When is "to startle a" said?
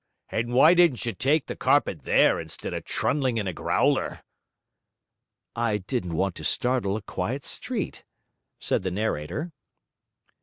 6.37-7.03